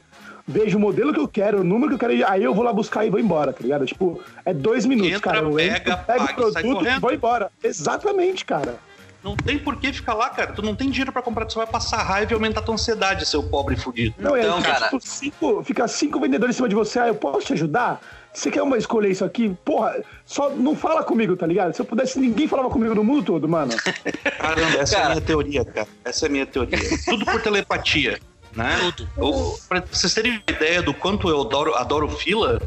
[0.48, 2.72] vejo o modelo que eu quero, o número que eu quero, aí eu vou lá
[2.72, 3.84] buscar e vou embora, tá ligado?
[3.84, 5.44] Tipo, é dois minutos, Entra, cara.
[5.46, 7.50] Eu pega, entro, pego paga o produto e vou embora.
[7.62, 8.76] Exatamente, cara.
[9.22, 10.52] Não tem por que ficar lá, cara.
[10.52, 12.74] Tu não tem dinheiro pra comprar, tu só vai passar raiva e aumentar a tua
[12.74, 14.14] ansiedade, seu pobre fudido.
[14.18, 16.98] Não, é, Então, fica, cara- tipo, cinco, fica cinco vendedores em cima de você.
[17.00, 18.00] Ah, eu posso te ajudar?
[18.32, 19.54] Você quer uma escolher isso aqui?
[19.64, 21.74] Porra, só não fala comigo, tá ligado?
[21.74, 23.72] Se eu pudesse, ninguém falava comigo no mundo todo, mano.
[24.38, 25.14] Caramba, essa é a Cara.
[25.14, 25.88] minha teoria, cara.
[26.04, 26.78] Essa é a minha teoria.
[27.04, 28.20] Tudo por telepatia,
[28.54, 28.92] né?
[28.96, 29.58] Tudo.
[29.90, 32.60] Vocês terem uma ideia do quanto eu adoro, adoro fila,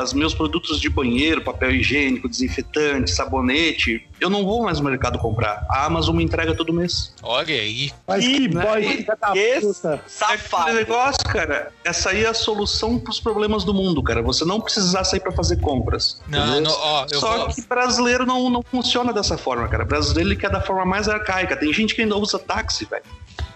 [0.00, 5.18] os meus produtos de banheiro, papel higiênico, desinfetante, sabonete, eu não vou mais no mercado
[5.18, 5.66] comprar.
[5.68, 7.12] A Amazon me entrega todo mês.
[7.22, 7.90] Olha aí.
[8.06, 8.64] Mas que né?
[8.64, 8.84] boy.
[8.86, 9.72] É aquele
[10.06, 10.72] safado.
[10.72, 11.72] negócio, cara.
[11.84, 14.22] Essa aí é a solução pros problemas do mundo, cara.
[14.22, 16.22] Você não precisar sair pra fazer compras.
[16.28, 19.84] Não, não, ó, eu Só vou- que brasileiro não, não funciona dessa forma, cara.
[19.84, 21.56] Brasileiro ele quer da forma mais arcaica.
[21.56, 23.02] Tem gente que ainda usa táxi, velho.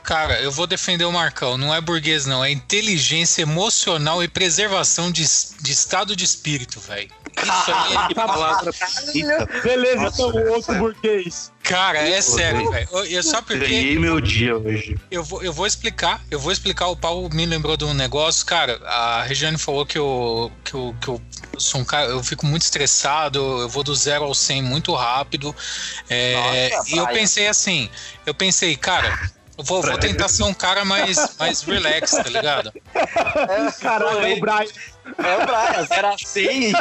[0.06, 1.58] Cara, eu vou defender o Marcão.
[1.58, 2.44] Não é burguês, não.
[2.44, 5.24] É inteligência emocional e preservação de,
[5.60, 7.10] de estado de espírito, velho.
[7.42, 8.70] Isso aí Que palavra
[9.04, 9.46] bonita.
[9.64, 10.80] Beleza, Nossa, então o outro sério.
[10.80, 11.52] burguês.
[11.64, 12.88] Cara, é sério, velho.
[12.92, 14.96] Eu- eu- Só porque Ganhei meu dia hoje.
[15.10, 16.86] eu vou, eu vou explicar, eu vou explicar.
[16.86, 18.80] O Paulo me lembrou de um negócio, cara.
[18.86, 21.20] A Regiane falou que eu, que eu, que eu
[21.58, 25.54] sou um cara, eu fico muito estressado, eu vou do zero ao 100 muito rápido.
[26.08, 27.90] É, Nossa, e eu pensei assim,
[28.24, 29.18] eu pensei, cara,
[29.58, 32.72] vou, vou tentar ser um cara mais, mais relax, tá ligado?
[33.80, 34.66] Caralho, é o Brian.
[35.18, 36.72] É o Brian, era 100.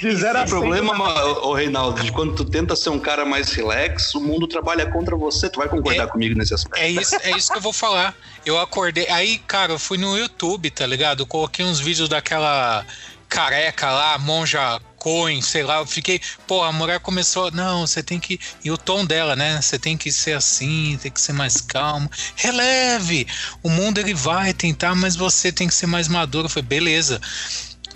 [0.00, 3.24] De zero a O cem, problema, ô Reinaldo, de quando tu tenta ser um cara
[3.24, 5.48] mais relax, o mundo trabalha contra você.
[5.48, 6.78] Tu vai concordar É- comigo nesse aspecto?
[6.82, 8.14] É isso, é isso que eu vou falar.
[8.44, 9.08] Eu acordei.
[9.08, 11.22] Aí, cara, eu fui no YouTube, tá ligado?
[11.22, 12.84] Eu coloquei uns vídeos daquela
[13.28, 15.76] careca lá, monja Coin, sei lá.
[15.76, 16.20] Eu fiquei.
[16.48, 17.52] Pô, a mulher começou.
[17.52, 18.40] Não, você tem que.
[18.64, 19.62] E o tom dela, né?
[19.62, 22.10] Você tem que ser assim, tem que ser mais calmo.
[22.34, 23.24] Releve!
[23.62, 26.48] O mundo ele vai tentar, mas você tem que ser mais maduro.
[26.48, 27.20] Falei, beleza.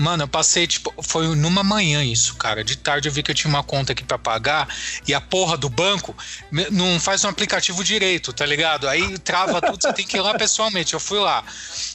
[0.01, 2.65] Mano, eu passei, tipo, foi numa manhã isso, cara.
[2.65, 4.67] De tarde eu vi que eu tinha uma conta aqui pra pagar
[5.07, 6.17] e a porra do banco
[6.73, 8.89] não faz um aplicativo direito, tá ligado?
[8.89, 10.95] Aí trava tudo, você tem que ir lá pessoalmente.
[10.95, 11.45] Eu fui lá.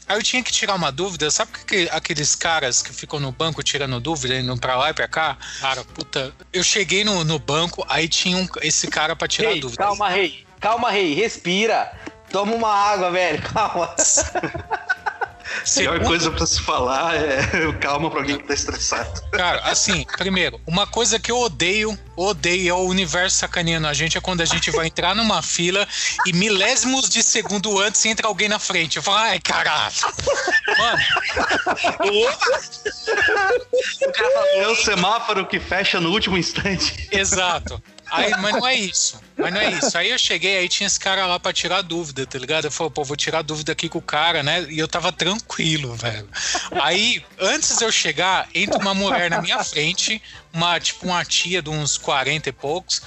[0.08, 1.32] Aí eu tinha que tirar uma dúvida.
[1.32, 5.08] Sabe que aqueles caras que ficam no banco tirando dúvida, indo pra lá e pra
[5.08, 5.36] cá?
[5.60, 6.32] Cara, puta.
[6.54, 9.84] Eu cheguei no, no banco, aí tinha um- esse cara pra tirar Rei, dúvida.
[9.84, 10.46] calma, rei.
[10.60, 11.16] Calma, rei.
[11.16, 11.92] Respira.
[12.30, 13.42] Toma uma água, velho.
[13.42, 13.96] Calma.
[15.46, 19.22] A pior Segundo- coisa pra se falar é calma pra alguém que tá estressado.
[19.32, 24.18] Cara, assim, primeiro, uma coisa que eu odeio, odeio é o universo sacaneando a gente
[24.18, 25.88] é quando a gente vai entrar numa fila
[26.26, 28.98] e milésimos de segundo antes entra alguém na frente.
[28.98, 29.94] Eu falo, ai, caralho.
[30.78, 31.04] Mano,
[34.02, 37.08] O cara falou, É o semáforo que fecha no último instante.
[37.12, 37.82] exato.
[38.12, 39.20] Aí, mas não é isso.
[39.38, 39.98] Mas não é isso.
[39.98, 42.66] Aí eu cheguei, aí tinha esse cara lá pra tirar dúvida, tá ligado?
[42.66, 44.66] Eu falei, pô, vou tirar dúvida aqui com o cara, né?
[44.70, 46.28] E eu tava tranquilo, velho.
[46.82, 50.22] Aí, antes de eu chegar, entra uma mulher na minha frente,
[50.54, 53.02] uma, tipo, uma tia de uns 40 e poucos,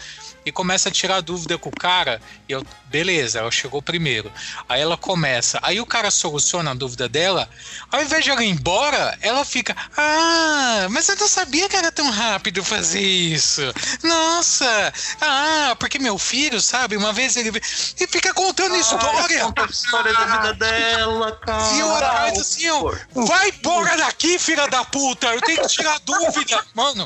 [0.45, 2.21] e começa a tirar dúvida com o cara.
[2.49, 4.33] E eu, beleza, ela chegou primeiro.
[4.69, 7.49] Aí ela começa, aí o cara soluciona a dúvida dela.
[7.91, 11.93] Ao invés de ela ir embora, ela fica, ah, mas eu não sabia que era
[11.93, 13.63] tão rápido fazer isso.
[14.03, 17.51] Nossa, ah, porque meu filho, sabe, uma vez ele.
[17.59, 19.45] E fica contando história.
[19.45, 21.75] Conta a história da vida dela, cara.
[21.75, 25.29] E eu atrás assim, ó, vai embora daqui, filha da puta!
[25.29, 26.65] Eu tenho que tirar dúvida!
[26.75, 27.05] Mano,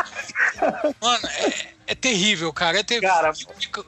[1.01, 2.81] mano, é, é terrível, cara.
[2.81, 3.09] É terrível.
[3.09, 3.33] Cara,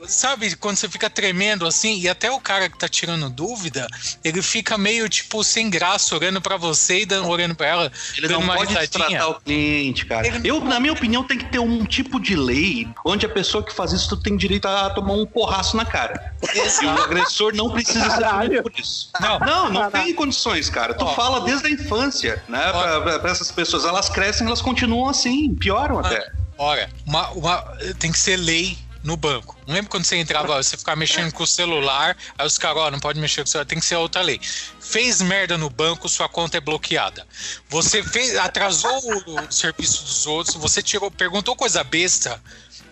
[0.06, 3.86] Sabe quando você fica tremendo assim, e até o cara que tá tirando dúvida,
[4.22, 8.28] ele fica meio tipo sem graça olhando pra você e dando, olhando pra ela, Ele
[8.28, 9.08] dando não uma pode risadinha.
[9.18, 10.26] tratar o cliente, cara.
[10.26, 13.62] Ele- Eu, na minha opinião, tem que ter um tipo de lei onde a pessoa
[13.64, 16.34] que faz isso tem direito a tomar um porraço na cara.
[16.82, 19.10] E o agressor não precisa ser punido por isso.
[19.20, 20.94] Não, Não, não tem condições, cara.
[20.94, 21.14] Tu Ó.
[21.14, 22.70] fala desde a infância, né?
[22.72, 22.82] Ó.
[22.82, 23.84] Pra, pra- pra essas pessoas.
[23.84, 26.30] Elas crescem, elas continuam assim, pioram até.
[26.58, 27.62] Olha, uma, uma-
[27.98, 29.54] tem que ser lei no banco.
[29.66, 32.90] Não lembra quando você entrava, você ficava mexendo com o celular, aí os caras, ó,
[32.90, 34.40] não pode mexer com o celular, tem que ser outra lei.
[34.80, 37.26] Fez merda no banco, sua conta é bloqueada.
[37.68, 42.40] Você fez, atrasou o, serviço dos outros, você tirou, perguntou coisa besta.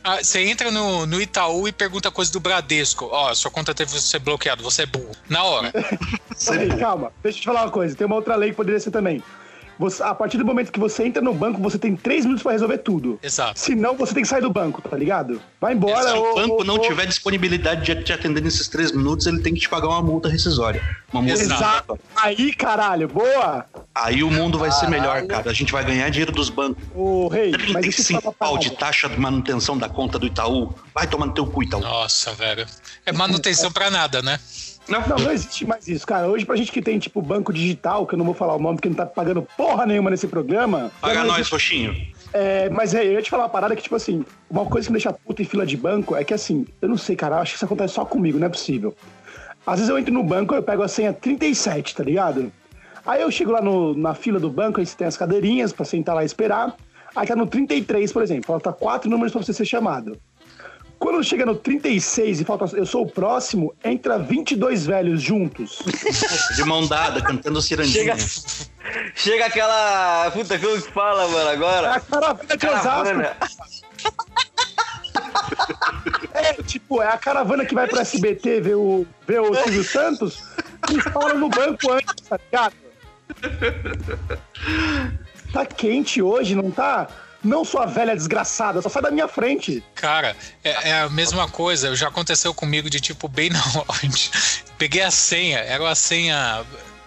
[0.05, 3.09] ah, você entra no, no Itaú e pergunta coisa do Bradesco.
[3.11, 5.13] Ó, sua conta teve que ser bloqueada, você é burro.
[5.31, 5.73] Na hora.
[6.45, 7.11] Peraí, calma.
[7.23, 7.97] Deixa eu te falar uma coisa.
[7.97, 9.23] Tem uma outra lei que poderia ser também.
[9.79, 12.53] Você- a partir do momento que você entra no banco, você tem três minutos pra
[12.53, 13.19] resolver tudo.
[13.23, 13.59] Exato.
[13.59, 15.41] Senão, você tem que sair do banco, tá ligado?
[15.61, 16.11] Vai embora.
[16.11, 19.41] Se o banco ou- não ou- tiver disponibilidade de te atender nesses três minutos, ele
[19.41, 20.83] tem que te pagar uma multa rescisória.
[21.13, 21.63] Uma multa Exato.
[21.63, 22.01] Exato.
[22.17, 23.65] Aí, caralho, boa!
[23.95, 25.29] Aí o mundo vai ser melhor, Caralho.
[25.29, 25.51] cara.
[25.51, 26.83] A gente vai ganhar dinheiro dos bancos.
[26.95, 29.89] Ô, rei, mas deixa eu te 35 falar uma pau de taxa de manutenção da
[29.89, 30.75] conta do Itaú.
[30.95, 31.81] Vai tomar no teu cu, Itaú.
[31.81, 32.67] Nossa, velho.
[33.05, 34.39] É manutenção pra nada, né?
[34.89, 36.27] Não, Não, não existe mais isso, cara.
[36.29, 38.77] Hoje, pra gente que tem, tipo, banco digital, que eu não vou falar o nome
[38.77, 40.91] porque não tá pagando porra nenhuma nesse programa.
[41.01, 42.07] Paga nós, existe- Roxinho.
[42.35, 44.93] É, mas é, eu ia te falar uma parada que, tipo assim, uma coisa que
[44.93, 47.53] me deixa puta em fila de banco é que, assim, eu não sei, cara, acho
[47.53, 48.95] que isso acontece só comigo, não é possível.
[49.67, 52.51] Às vezes eu entro no banco, eu pego a senha 37, tá ligado?
[53.07, 55.85] Aí eu chego lá no, na fila do banco, aí você tem as cadeirinhas pra
[55.85, 56.75] sentar lá e esperar.
[57.15, 60.17] Aí tá no 33, por exemplo, falta quatro números pra você ser chamado.
[61.03, 65.83] Quando chega no 36 e falta eu sou o próximo, entra 22 velhos juntos.
[66.55, 68.17] De mão dada, cantando cirandinha.
[68.17, 70.31] Chega, chega aquela.
[70.31, 71.95] Puta, como que fala, mano, É agora?
[71.95, 72.89] a caravana de Osasco.
[72.89, 73.37] Caravana.
[76.35, 80.43] É, tipo, é a caravana que vai pro SBT ver o, ver o Silvio Santos
[80.91, 82.75] e falam no banco antes, tá ligado?
[85.53, 87.07] Tá quente hoje, não tá?
[87.43, 89.83] Não sua velha desgraçada, só sai da minha frente.
[89.95, 91.95] Cara, é, é a mesma coisa.
[91.97, 93.89] Já aconteceu comigo de tipo, bem na hora.
[94.79, 96.65] Peguei a senha, era uma senha,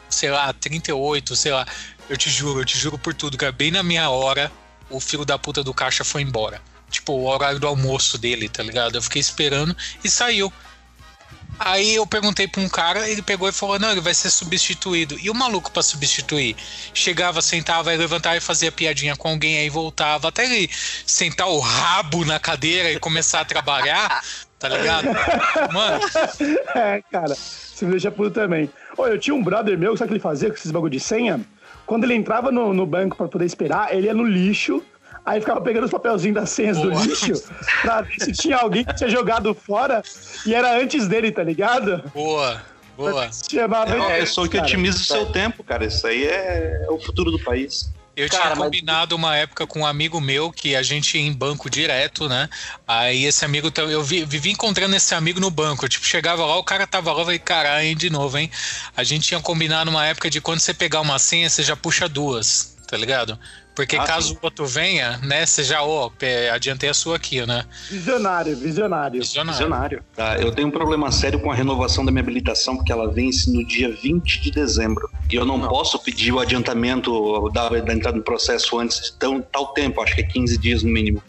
[0.09, 1.65] sei lá, 38, sei lá.
[2.09, 3.51] Eu te juro, eu te juro por tudo, cara.
[3.51, 4.51] Bem na minha hora,
[4.89, 6.61] o filho da puta do caixa foi embora.
[6.89, 8.95] Tipo, o horário do almoço dele, tá ligado?
[8.95, 10.51] Eu fiquei esperando e saiu.
[11.59, 15.17] Aí eu perguntei pra um cara, ele pegou e falou: Não, ele vai ser substituído.
[15.21, 16.55] E o maluco pra substituir?
[16.93, 20.27] Chegava, sentava, aí levantava e fazia piadinha com alguém, aí voltava.
[20.27, 20.69] Até ele
[21.05, 24.23] sentar o rabo na cadeira e começar a trabalhar,
[24.59, 25.07] tá ligado?
[25.71, 26.01] Mano,
[26.75, 28.69] É, cara, você me deixa puto também.
[28.97, 30.99] Ô, eu tinha um brother meu, sabe o que ele fazia com esses bagulho de
[30.99, 31.39] senha?
[31.85, 34.83] Quando ele entrava no, no banco pra poder esperar, ele ia no lixo,
[35.25, 37.33] aí ficava pegando os papelzinhos das senhas do lixo
[37.81, 40.03] pra ver se tinha alguém que tinha jogado fora
[40.45, 42.03] e era antes dele, tá ligado?
[42.13, 42.61] boa,
[42.95, 43.29] boa.
[43.49, 44.67] Chamava É uma pessoa que cara.
[44.67, 45.85] otimiza o seu tempo, cara.
[45.85, 47.93] Isso aí é o futuro do país.
[48.17, 51.23] Eu Cara, tinha mas- combinado uma época com um amigo meu que a gente ia
[51.27, 52.47] em banco direto, né?
[52.87, 55.83] Aí esse amigo, eu vi, vivi encontrando esse amigo no banco.
[55.83, 58.49] Eu, tipo, chegava lá, o cara tava lá, eu falei, caralho, de novo, hein?
[58.95, 62.07] A gente tinha combinado uma época de quando você pegar uma senha, você já puxa
[62.07, 63.37] duas, tá ligado?
[63.75, 64.33] Porque Ah, caso sim.
[64.35, 67.65] o outro venha, né, você já, ó, pe- adiantei a sua aqui, né?
[67.89, 69.19] Visionário, visionário.
[69.19, 69.57] Visionário.
[69.59, 70.03] Visionário.
[70.15, 73.51] Tá, eu tenho um problema sério com a renovação da minha habilitação, porque ela vence
[73.51, 75.09] no dia 20 de dezembro.
[75.29, 79.41] E eu não, posso pedir o adiantamento da, da entrada no processo antes de tão,
[79.41, 81.21] tal tempo, acho que é 15 dias no mínimo.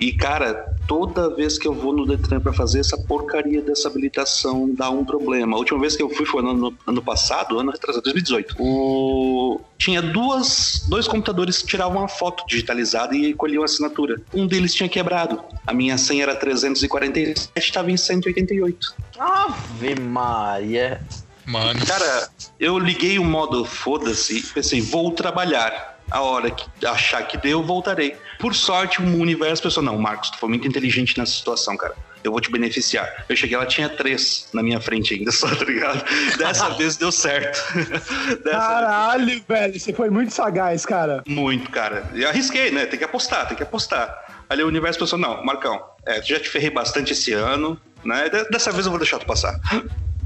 [0.00, 4.72] E, cara, toda vez que eu vou no Detran pra fazer essa porcaria dessa habilitação,
[4.72, 5.56] dá um problema.
[5.56, 8.56] A última vez que eu fui foi no ano, ano passado, ano retrasado, 2018.
[8.58, 9.60] O...
[9.76, 14.20] Tinha duas, dois computadores que tiravam uma foto digitalizada e colhiam a assinatura.
[14.32, 15.42] Um deles tinha quebrado.
[15.66, 18.94] A minha senha era 347, estava em 188.
[19.18, 21.00] Ave Maria.
[21.44, 22.28] Mano, Cara,
[22.60, 25.97] eu liguei o modo foda-se e pensei, vou trabalhar.
[26.10, 28.16] A hora que achar que deu, voltarei.
[28.38, 31.94] Por sorte, o universo pensou: não, Marcos, tu foi muito inteligente nessa situação, cara.
[32.24, 33.08] Eu vou te beneficiar.
[33.28, 36.02] Eu cheguei, ela tinha três na minha frente ainda, só, tá ligado?
[36.36, 37.58] Dessa vez deu certo.
[38.50, 41.22] Caralho, velho, você foi muito sagaz, cara.
[41.26, 42.10] Muito, cara.
[42.14, 42.86] E arrisquei, né?
[42.86, 44.44] Tem que apostar, tem que apostar.
[44.48, 48.28] Ali o universo pensou: não, Marcão, é, já te ferrei bastante esse ano, né?
[48.28, 49.58] De- Dessa vez eu vou deixar tu passar.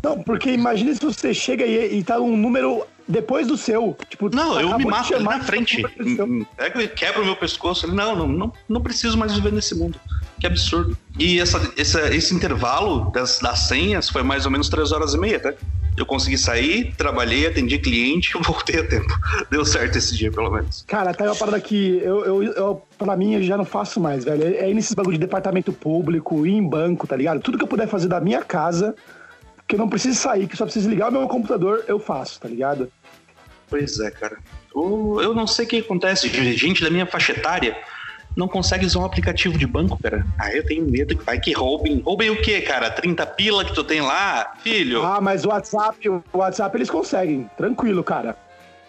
[0.02, 3.96] Não, porque imagina se você chega e, e tá um número depois do seu.
[4.08, 5.82] Tipo, Não, eu me mato ali na frente.
[6.56, 7.86] Pega e quebra o meu pescoço.
[7.86, 9.98] Não, não, não, não preciso mais viver nesse mundo.
[10.40, 10.96] Que absurdo.
[11.18, 15.18] E essa, essa- esse intervalo das, das senhas foi mais ou menos três horas e
[15.18, 15.54] meia, tá?
[15.96, 19.14] Eu consegui sair, trabalhei, atendi cliente e voltei a tempo.
[19.50, 20.84] Deu certo esse dia, pelo menos.
[20.88, 24.00] Cara, tá aí uma parada que eu, eu, eu, pra mim, eu já não faço
[24.00, 24.42] mais, velho.
[24.42, 27.40] É ir nesses bagulho de departamento público, ir em banco, tá ligado?
[27.40, 28.96] Tudo que eu puder fazer da minha casa,
[29.66, 32.40] que eu não preciso sair, que eu só preciso ligar o meu computador, eu faço,
[32.40, 32.90] tá ligado?
[33.68, 34.36] Pois é, cara.
[34.74, 36.28] O- Eu não sei o que acontece.
[36.56, 37.76] Gente da minha faixa etária
[38.36, 40.26] não consegue usar um aplicativo de banco, cara.
[40.38, 42.00] Ah, eu tenho medo que vai que roubem.
[42.04, 42.90] Roubem o quê, cara?
[42.90, 44.52] 30 pila que tu tem lá?
[44.62, 45.02] Filho.
[45.04, 47.48] Ah, mas o WhatsApp, o WhatsApp eles conseguem.
[47.56, 48.36] Tranquilo, cara.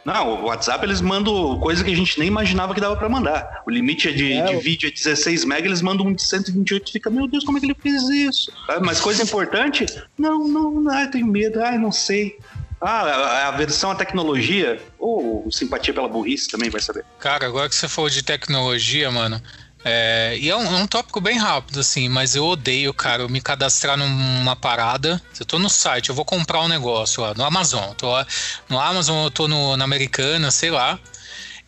[0.05, 3.63] Não, o WhatsApp eles mandam coisa que a gente nem imaginava que dava pra mandar.
[3.65, 6.91] O limite é de, É, de vídeo é 16 MB, eles mandam um de 128
[6.91, 8.51] fica, meu Deus, como é que ele fez isso?
[8.69, 9.85] Ah, Mas coisa importante?
[10.17, 12.37] Não, não, não, eu tenho medo, ai, não sei.
[12.81, 17.05] Ah, a, a versão à tecnologia, ou simpatia pela burrice também, vai saber.
[17.17, 19.41] Cara, agora que você falou de tecnologia, mano,
[19.85, 23.29] é, e é um, é um tópico bem rápido, assim, mas eu odeio, cara, eu
[23.29, 25.21] me cadastrar numa parada.
[25.39, 27.93] Eu tô no site, eu vou comprar um negócio lá no Amazon.
[27.95, 28.25] Tô lá
[28.69, 30.97] no Amazon, eu tô no, na Americana, sei lá.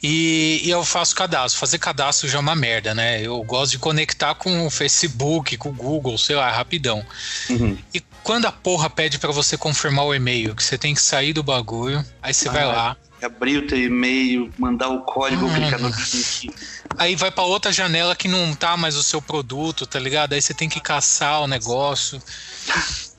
[0.02, 1.60] E, e eu faço cadastro.
[1.60, 3.22] Fazer cadastro já é uma merda, né?
[3.22, 7.04] Eu gosto de conectar com o Facebook, com o Google, sei lá, rapidão.
[7.50, 7.78] Uhum.
[7.94, 11.34] E quando a porra pede pra você confirmar o e-mail, que você tem que sair
[11.34, 15.54] do bagulho, aí você vai Ah, lá, Abrir o teu e-mail, mandar o código, Hum.
[15.54, 16.54] clicar no link.
[16.98, 20.34] Aí vai pra outra janela que não tá mais o seu produto, tá ligado?
[20.34, 22.22] Aí você tem que caçar o negócio.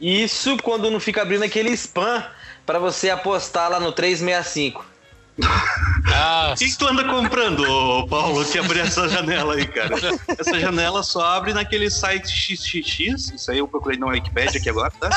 [0.00, 2.24] Isso quando não fica abrindo aquele spam
[2.64, 4.85] pra você apostar lá no 365.
[6.12, 7.62] Ah, O que, que tu anda comprando,
[8.09, 9.94] Paulo, que abriu essa janela aí, cara?
[10.38, 14.90] Essa janela só abre naquele site XXX, isso aí eu procurei na Wikipedia aqui agora,
[14.99, 15.11] tá?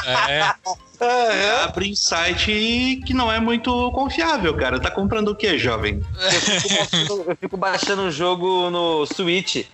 [0.99, 1.51] é.
[1.63, 4.79] Abre em site que não é muito confiável, cara.
[4.79, 6.03] Tá comprando o que, jovem?
[6.19, 9.65] Eu fico baixando- eu fico baixando o jogo no Switch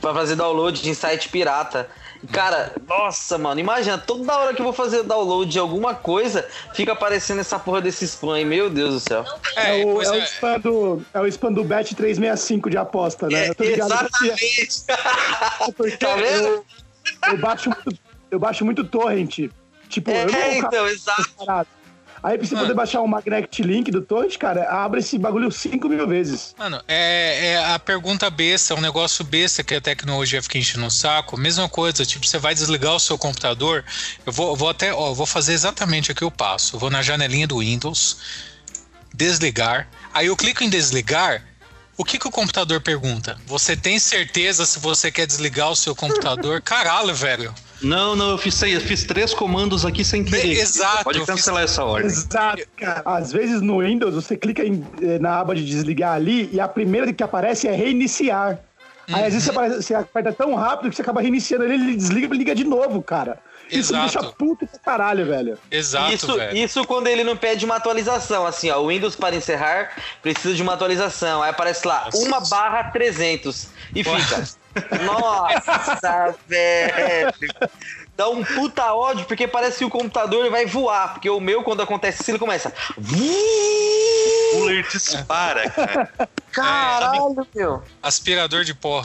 [0.00, 1.88] pra fazer download em site pirata.
[2.32, 6.92] Cara, nossa, mano, imagina, toda hora que eu vou fazer download de alguma coisa, fica
[6.92, 9.24] aparecendo essa porra desse spam aí, meu Deus do céu.
[9.56, 10.24] É, É, o, pois é, o é.
[10.24, 13.48] spam do, é o spam do Bet 365 de aposta, né?
[13.48, 14.84] É, exatamente.
[14.88, 16.46] é, porque Tá vendo?
[16.46, 16.66] eu,
[17.28, 18.00] eu baixo muito,
[18.30, 19.48] eu baixo muito torrent.
[19.88, 21.30] Tipo, eu não É, vou então, exato.
[21.38, 21.68] parado.
[22.22, 25.88] Aí pra você poder baixar um magnetic link do torrent, cara, abre esse bagulho 5
[25.88, 26.54] mil vezes.
[26.58, 30.86] Mano, é, é a pergunta besta, é um negócio besta que a tecnologia fica enchendo
[30.86, 31.36] o saco.
[31.36, 33.84] Mesma coisa, tipo, você vai desligar o seu computador.
[34.24, 36.76] Eu vou, vou até, ó, vou fazer exatamente o que eu passo.
[36.76, 38.18] Eu vou na janelinha do Windows,
[39.12, 39.88] desligar.
[40.12, 41.44] Aí eu clico em desligar.
[41.98, 43.38] O que, que o computador pergunta?
[43.46, 46.60] Você tem certeza se você quer desligar o seu computador?
[46.62, 47.54] Caralho, velho.
[47.82, 50.52] Não, não, eu fiz, eu fiz três comandos aqui sem querer.
[50.52, 52.06] Exato, Pode eu fiz- cancelar essa ordem.
[52.06, 53.02] Exato, cara.
[53.04, 56.66] Às vezes no Windows você clica em- eh, na aba de desligar ali e a
[56.68, 58.58] primeira que aparece é reiniciar.
[59.08, 59.56] Aí às vezes você, Uhum.
[59.58, 62.64] aparece- você aperta tão rápido que você acaba reiniciando ele, ele desliga e liga de
[62.64, 63.38] novo, cara.
[63.70, 64.20] Isso me Exato.
[64.22, 65.58] deixa puto pra caralho, velho.
[65.70, 66.56] Exato, Isso, velho.
[66.56, 69.90] isso quando ele não pede uma atualização, assim, ó, o Windows para encerrar
[70.22, 71.42] precisa de uma atualização.
[71.42, 72.18] Aí aparece lá, Nossa.
[72.18, 74.44] 1 barra 300 e fica.
[75.04, 77.32] Nossa, velho.
[78.16, 81.14] Dá um puta ódio, porque parece que o computador vai voar.
[81.14, 82.72] Porque o meu, quando acontece assim, ele começa.
[82.96, 86.10] O cooler dispara, cara.
[86.50, 87.82] Caralho, meu.
[88.02, 89.04] Aspirador de pó.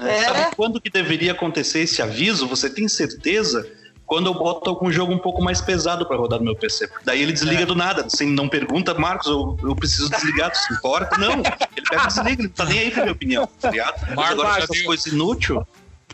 [0.00, 0.24] É.
[0.24, 2.46] Sabe quando que deveria acontecer esse aviso?
[2.48, 3.66] Você tem certeza?
[4.06, 6.88] Quando eu boto algum jogo um pouco mais pesado pra rodar no meu PC.
[7.04, 7.66] Daí ele desliga É.
[7.66, 8.04] do nada.
[8.08, 11.18] Você não pergunta, Marcos, eu, eu preciso desligar, tu se importa?
[11.18, 11.42] Não, ele
[11.90, 14.14] pega e desliga, ele não tá nem aí pra minha opinião, tá ligado?
[14.14, 15.58] Marcos, agora essas coisas inúteis.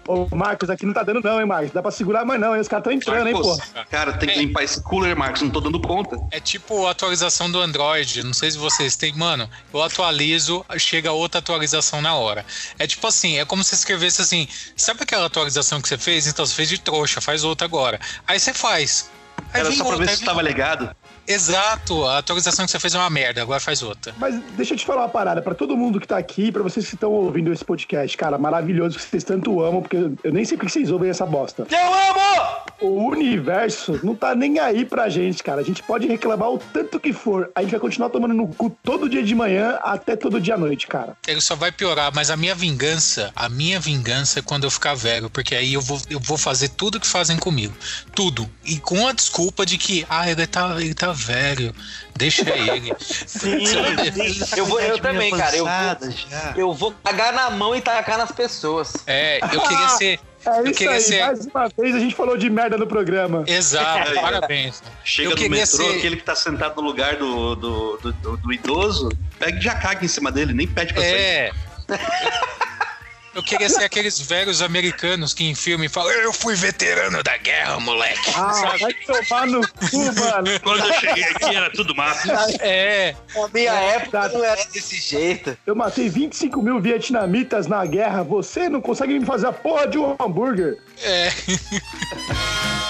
[0.06, 1.70] Ô, Marcos, aqui não tá dando não, hein, Marcos?
[1.70, 2.60] Dá pra segurar mais não, hein?
[2.60, 3.46] Os caras tão entrando, hein, pô.
[3.46, 6.18] Marcos, cara, tem que limpar esse cooler, Marcos, não tô dando conta.
[6.30, 8.22] É tipo a atualização do Android.
[8.22, 9.14] Não sei se vocês têm.
[9.14, 12.44] Mano, eu atualizo, chega outra atualização na hora.
[12.78, 16.26] É tipo assim, é como se escrevesse assim: sabe aquela atualização que você fez?
[16.26, 18.00] Então você fez de trouxa, faz outra agora.
[18.26, 19.10] Aí você faz.
[19.52, 20.94] Aí Era só pra outra, ver se tava ligado.
[21.26, 24.14] Exato, a atualização que você fez é uma merda, agora faz outra.
[24.18, 26.86] Mas deixa eu te falar uma parada, pra todo mundo que tá aqui, pra vocês
[26.88, 30.56] que estão ouvindo esse podcast, cara, maravilhoso, que vocês tanto amam, porque eu- nem sei
[30.56, 31.66] por que vocês ouvem essa bosta.
[31.70, 32.62] Eu amo!
[32.80, 35.60] O universo não tá nem aí pra gente, cara.
[35.60, 37.48] A gente pode reclamar o tanto que for.
[37.54, 40.58] A gente vai continuar tomando no cu todo dia de manhã até todo dia à
[40.58, 41.16] noite, cara.
[41.28, 44.94] Ele só vai piorar, mas a minha vingança, a minha vingança é quando eu ficar
[44.94, 47.72] velho, porque aí eu vou, eu vou fazer tudo que fazem comigo.
[48.14, 48.50] Tudo.
[48.64, 51.74] E com a desculpa de que, ah, ele tá, ele tá velho,
[52.16, 52.94] deixa ele.
[53.00, 53.64] Sim,
[54.56, 55.56] eu, vou, eu também, cara.
[55.56, 59.02] Eu vou, eu vou cagar na mão e tacar nas pessoas.
[59.06, 60.20] É, eu queria ser.
[60.44, 61.20] É eu isso queria aí, ser.
[61.24, 63.44] mais uma vez a gente falou de merda no programa.
[63.46, 64.82] Exato, parabéns.
[65.04, 68.12] Chega Eu no queria metrô, ser- aquele que tá sentado no lugar do, do, do,
[68.12, 71.52] do- do idoso, pega e já caga em cima dele, nem pede pra sair.
[73.34, 77.80] Eu queria ser aqueles velhos americanos que em filme falam, eu fui veterano da guerra,
[77.80, 78.30] moleque.
[78.36, 78.78] Ah, Sabe?
[78.80, 80.48] vai tomar no cu, mano.
[80.62, 82.28] Quando eu cheguei aqui era tudo mato.
[82.60, 85.56] É, Na minha É, época não era desse jeito.
[85.66, 88.22] Eu matei 25 mil vietnamitas na guerra.
[88.22, 90.76] Você não consegue me fazer a porra de um hambúrguer.
[91.02, 91.32] é.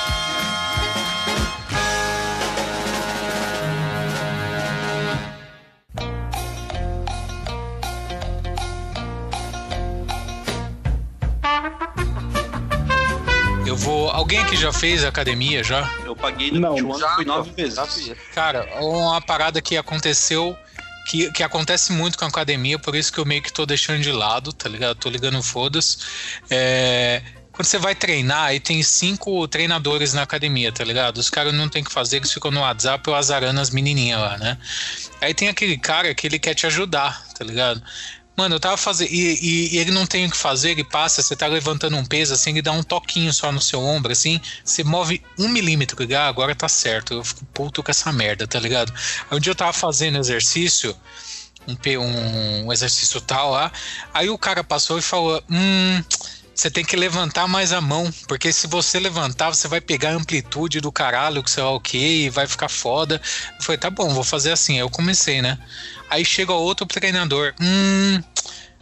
[13.67, 14.11] Eu vou.
[14.11, 15.91] Alguém aqui já fez academia já?
[16.05, 17.79] Eu paguei no Não, 21 já, fui nove vezes.
[18.35, 20.57] Cara, uma parada que aconteceu,
[21.09, 24.03] que, que acontece muito com a academia, por isso que eu meio que tô deixando
[24.03, 24.97] de lado, tá ligado?
[24.97, 25.99] Tô ligando foda-se.
[26.51, 27.23] É,
[27.53, 31.19] quando você vai treinar, aí tem cinco treinadores na academia, tá ligado?
[31.19, 34.21] Os caras não tem o que fazer, eles ficam no WhatsApp ou azarando as menininhas
[34.21, 34.59] lá, né?
[35.21, 37.83] Aí tem aquele cara que ele quer te ajudar, tá ligado?
[38.37, 39.11] Mano, eu tava fazendo.
[39.11, 42.05] E, e- e ele não tem o que fazer, ele passa, você tá levantando um
[42.05, 45.97] peso, assim, ele dá um toquinho só no seu ombro, assim, você move um milímetro,
[46.17, 47.15] ah, agora tá certo.
[47.15, 48.93] Eu fico puto com essa merda, tá ligado?
[49.31, 50.97] Aí um dia eu tava fazendo exercício,
[51.69, 53.71] um, um, um exercício tal lá,
[54.13, 56.03] aí o cara passou e falou: Hum.
[56.55, 60.15] Você tem que levantar mais a mão, porque se você levantar, você vai pegar a
[60.15, 63.21] amplitude do caralho, que sei lá o que, e vai ficar foda.
[63.59, 64.79] Eu falei, tá bom, vou fazer assim.
[64.79, 65.59] Eu comecei, né?
[66.11, 67.55] Aí chega outro treinador.
[67.61, 68.23] Hum,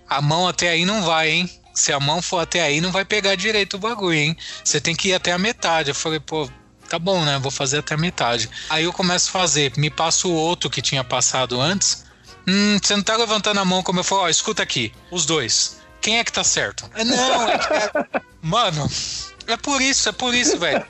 [0.08, 1.50] a mão até aí não vai, hein?
[1.72, 4.36] Se a mão for até aí, não vai pegar direito o bagulho, hein?
[4.64, 5.90] Você tem que ir até a metade.
[5.90, 6.50] Eu falei, pô,
[6.88, 7.38] tá bom, né?
[7.38, 8.50] Vou fazer até a metade.
[8.68, 12.04] Aí eu começo a fazer, me passa o outro que tinha passado antes.
[12.46, 15.79] Hum, você não tá levantando a mão como eu falo, ó, escuta aqui, os dois.
[16.00, 16.90] Quem é que tá certo?
[16.94, 18.20] É, não, é que é...
[18.42, 18.88] Mano,
[19.46, 20.84] é por isso, é por isso, velho.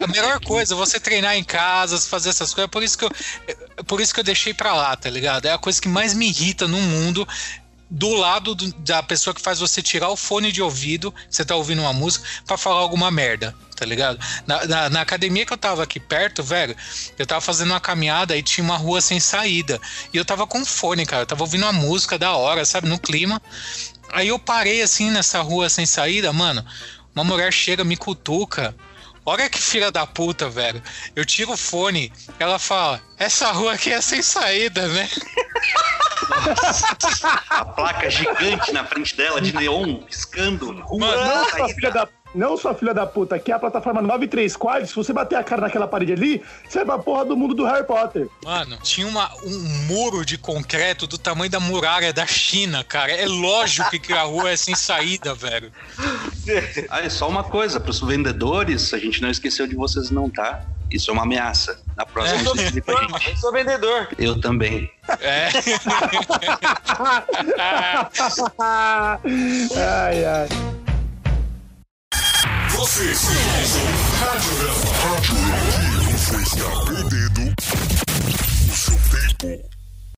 [0.00, 2.68] A melhor coisa é você treinar em casa, fazer essas coisas.
[2.68, 3.10] É por isso que eu,
[3.48, 5.46] é por isso que eu deixei pra lá, tá ligado?
[5.46, 7.26] É a coisa que mais me irrita no mundo
[7.90, 11.56] do lado do, da pessoa que faz você tirar o fone de ouvido, você tá
[11.56, 14.18] ouvindo uma música, para falar alguma merda, tá ligado?
[14.46, 16.76] Na, na, na, academia que eu tava aqui perto, velho,
[17.18, 19.80] eu tava fazendo uma caminhada e tinha uma rua sem saída.
[20.14, 22.98] E eu tava com fone, cara, eu tava ouvindo uma música da hora, sabe, no
[22.98, 23.42] clima.
[24.12, 26.64] Aí eu parei assim nessa rua sem saída, mano.
[27.14, 28.74] Uma mulher chega, me cutuca.
[29.24, 30.82] Olha que filha da puta, velho.
[31.14, 35.08] Eu tiro o fone, ela fala: Essa rua aqui é sem saída, né?
[37.50, 40.72] A placa gigante na frente dela, de neon, piscando.
[40.82, 44.00] Rua Mano, não, sua filha da não, sua filha da puta, aqui é a plataforma
[44.00, 44.90] 9 3 quartos.
[44.90, 47.64] Se você bater a cara naquela parede ali, você vai pra porra do mundo do
[47.64, 48.28] Harry Potter.
[48.44, 53.12] Mano, tinha uma, um muro de concreto do tamanho da muralha da China, cara.
[53.12, 55.72] É lógico que a rua é sem saída, velho.
[56.88, 60.64] Ah, é só uma coisa, pros vendedores, a gente não esqueceu de vocês não, tá?
[60.90, 61.80] Isso é uma ameaça.
[61.96, 64.08] Na próxima, eu sou, vendedor, eu sou vendedor.
[64.18, 64.90] Eu também.
[65.20, 65.48] É.
[69.76, 70.79] ai, ai.
[72.80, 73.82] Você sintonizou
[74.20, 76.89] Rádio Rádio Você está perdendo o seu tempo.